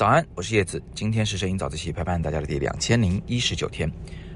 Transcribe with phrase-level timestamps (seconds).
[0.00, 0.82] 早安，我是叶子。
[0.94, 3.86] 今天是摄影早自习陪伴大家的第两千零一十九天。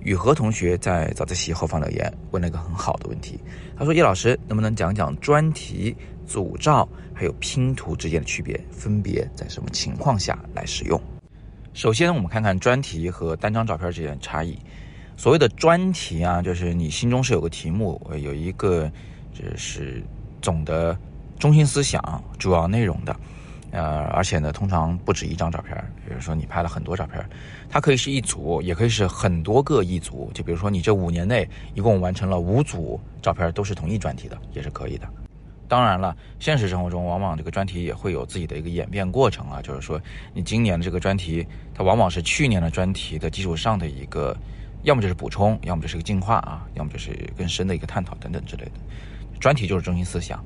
[0.00, 3.40] 雨禾同学在早自习后方留言，问了一个很好的问题。
[3.74, 5.96] 他说：“叶老师，能不能讲讲专题、
[6.26, 11.00] 组照还有拼图之间的区别，分别在什么情况下来使用？”
[11.72, 14.58] 首先，我们看看专题和单张照片之间的差异。
[15.16, 18.92] 所谓的专题啊，就是你心中是有个题目，有一个
[19.32, 20.04] 就是
[20.42, 20.94] 总的
[21.38, 23.16] 中心思想、主要内容的。
[23.72, 25.76] 呃，而且呢，通常不止一张照片。
[26.06, 27.24] 比如说你拍了很多照片，
[27.68, 30.30] 它可以是一组，也可以是很多个一组。
[30.32, 35.08] 就比如说你这五年内一共完成了五组照片，都是同一专题的，也是可以的。
[35.68, 39.60] 当然了，现实生活中往往这个专题也会有自己的一个演变过程啊。
[39.60, 40.00] 就是说，
[40.32, 44.36] 你今年的这个专题，它往往是去年的专题的基础上的一个，
[44.84, 48.72] 要么就是补充，要么就是个进化啊，要么就是更深的一个探讨等等之类的。
[49.40, 50.42] 专题就是中心思想。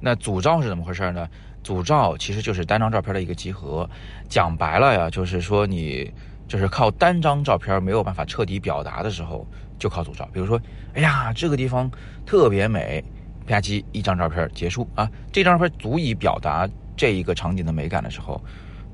[0.00, 1.28] 那组照是怎么回事呢？
[1.68, 3.86] 组照其实就是单张照片的一个集合，
[4.26, 6.10] 讲白了呀，就是说你
[6.48, 9.46] 就是靠单张照片没有办法彻底表达的时候，
[9.78, 10.26] 就靠组照。
[10.32, 10.58] 比如说，
[10.94, 11.90] 哎呀，这个地方
[12.24, 13.04] 特别美，
[13.46, 18.42] 啪叽一张照片结束啊，这张照片足以表达这一个场景的美感的时候，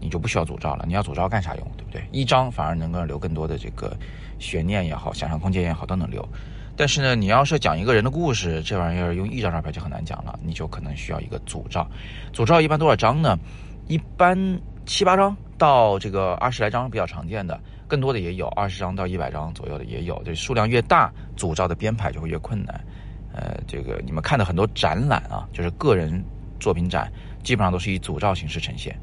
[0.01, 0.85] 你就不需要组照了。
[0.85, 2.05] 你要组照干啥用，对不对？
[2.11, 3.97] 一张反而能够留更多的这个
[4.41, 6.29] 悬念也好，想象空间也好，都能留。
[6.77, 11.89] 但是呢，你要是讲一个人的故事，这玩意儿用一张照片就很难讲了，你就可能需要一个组照。
[12.33, 13.39] 组照一般多少张呢？
[13.86, 14.36] 一般
[14.84, 20.20] 七八张到这个二十来张比较常见的，更多的也有二十张到一百张左右的也有。
[20.25, 22.84] 这数量越大，组照的编排就会越困难。
[23.33, 26.25] 呃，这个你们看的很多展览啊，就是个人
[26.58, 27.08] 作品展，
[27.45, 28.98] 基本上都是以组照形式呈现。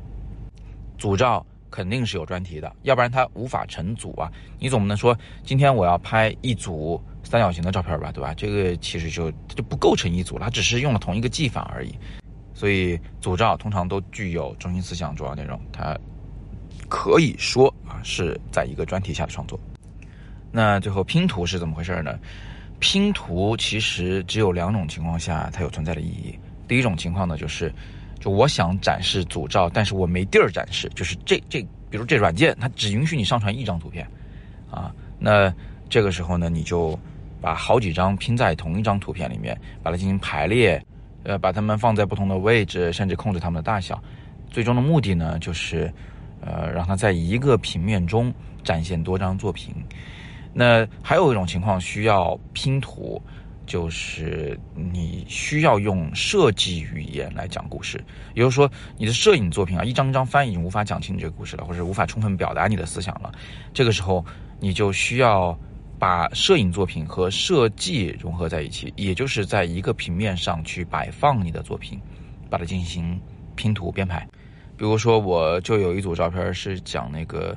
[0.98, 4.30] 组照肯定是有专题的，要不然它无法成组啊。
[4.60, 7.02] 你总不能说今天我要拍一组。
[7.32, 8.34] 三角形的照片吧，对吧？
[8.34, 11.96] 这个其实就就不构成一组了，它只是用了同一个技法而已。
[12.54, 15.98] 所以组照通常都具有中心思想、主要内容，它
[16.90, 19.58] 可以说啊是在一个专题下的创作。
[20.52, 22.20] 那最后拼图是怎么回事呢？
[22.80, 26.38] 拼图其实只有两种情况下它有存在的意义。
[26.68, 27.74] 第一种情况呢，就是
[28.20, 34.06] 就我想展示组照，但是我没地儿展示，就是这这，比如这软件它只允许你上传一张图片
[34.70, 35.50] 啊，那
[35.90, 37.00] 这个时候呢，你就。
[37.42, 40.82] 把好几张拼在同一张图片里面，把它进行排列，
[41.24, 44.02] 呃，把它们放在不同的位置，甚至控制它们的大小。
[44.52, 45.92] 最终的目的呢，就是，
[46.40, 48.32] 呃，让它在一个平面中
[48.64, 49.74] 展现多张作品。
[50.54, 53.20] 那还有一种情况需要拼图，
[53.66, 58.04] 就是你需要用设计语言来讲故事。
[58.36, 63.32] 也就是说，你的摄影作品啊，一张一张翻已经无法讲清这个故事了，或者无法充分表达你的思想了。
[63.74, 64.24] 这个时候，
[64.60, 65.58] 你就需要。
[66.02, 72.02] 把摄影作品和设计融合在一起，也就是在一个平面上去摆放你的作品，
[72.50, 73.22] 把它进行
[73.56, 74.28] 拼图编排。
[74.76, 77.56] 比如说，我就有一组照片是讲那个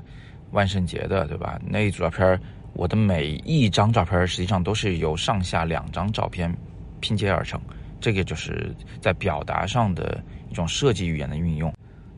[0.51, 1.59] 万圣节的，对吧？
[1.67, 2.39] 那一组照片，
[2.75, 6.55] 我的每一张照片实际上都是由上下两张照片
[7.01, 7.59] 拼接而成。
[7.99, 11.73] 这个就是在表达上的一种设计语言的运用。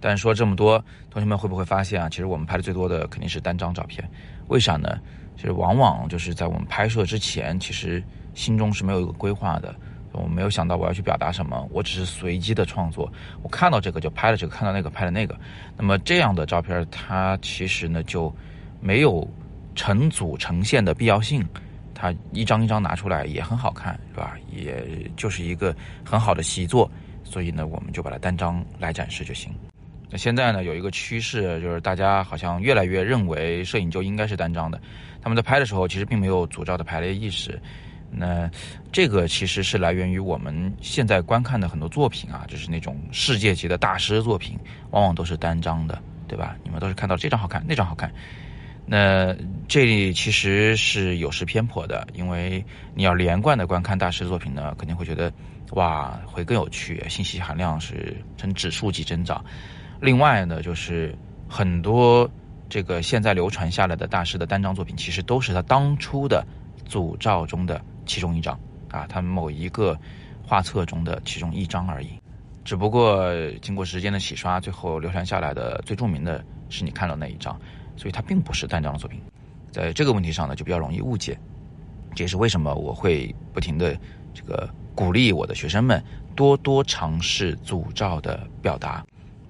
[0.06, 0.80] 但说这么多，
[1.10, 2.08] 同学们会不会发现啊？
[2.08, 4.08] 其实我们拍的最多的肯定是单张照片，
[4.46, 5.00] 为啥呢？
[5.34, 8.00] 其实往往就是在我们拍摄之前，其实
[8.32, 9.74] 心中是没有一个规划的，
[10.12, 13.12] 我没有想到我要去表达什么，我只是随机的创作，
[13.42, 15.36] 我看到这个就拍了这个，看到那个拍了那个。
[15.76, 18.32] 那么这样的照片，它其实呢就
[18.80, 19.28] 没有
[19.74, 21.44] 成组呈现的必要性，
[21.92, 24.36] 它一张一张拿出来也很好看，是吧？
[24.52, 25.74] 也就是一个
[26.04, 26.88] 很好的习作，
[27.24, 29.52] 所以呢，我们就把它单张来展示就行。
[30.08, 34.80] 那现在呢，有一个趋势，就是大家好像越来越认为摄影就应该是单张的。
[35.20, 37.60] 他们在拍的时候，其实并没有组照的排列意识。
[38.08, 38.48] 那
[38.92, 44.56] 这个其实是来源于我们现在观看的很多作品啊，就是那种世界级的大师作品，
[44.90, 46.56] 往往都是单张的，对吧？
[46.62, 48.10] 你们都是看到这张好看，那张好看。
[48.86, 49.34] 那
[49.66, 55.32] 这里其实是有失偏颇的，因为你要连贯的观看大师作品呢，肯定会觉得
[55.72, 59.44] 哇，会更有趣，信息含量是呈指数级增长。
[60.00, 61.16] 另外呢，就是
[61.48, 62.28] 很多
[62.68, 66.44] 这个现在流传下来的大师的单张作品，其实都是他当初的
[66.84, 68.58] 组照中的其中一张
[68.90, 69.98] 啊，他们某一个
[70.46, 72.10] 画册中的其中一张而已。
[72.64, 73.24] 只不过
[73.62, 77.58] 经过时间的洗刷，最后流传下来的最著名的是你看到那一张，
[77.96, 79.20] 所以它并不是单张的作品。
[79.70, 81.38] 在这个问题上呢，就比较容易误解。
[82.14, 83.96] 这也是为什么我会不停的
[84.34, 86.02] 这个鼓励我的学生们
[86.34, 89.04] 多多尝试组照的表达。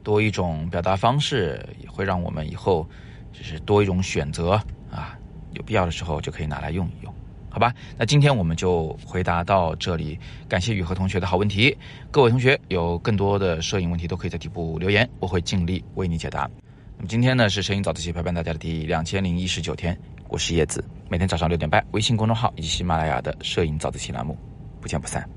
[0.07, 2.89] 多一种表达方式，也会让我们以后
[3.33, 4.53] 就是多一种选择
[4.89, 5.19] 啊，
[5.55, 7.13] 有必要的时候就可以拿来用一用，
[7.51, 7.75] 好吧？
[7.99, 10.17] 那今天我们就回答到这里，
[10.49, 11.77] 感谢雨禾同学的好问题。
[12.13, 16.49] 各位同学有更多的摄影问题都可以在底部留言，我会尽力为你解答。
[16.97, 19.99] 那么今天呢是摄影早自习陪伴大家的第两千零一十九天，
[20.29, 24.39] 我是叶子，每天早上六点半，微信公众号以及喜马拉雅的摄影早自习栏目，
[24.81, 25.36] 不见不散。